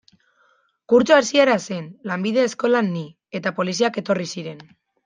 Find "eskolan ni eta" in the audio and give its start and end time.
2.53-3.57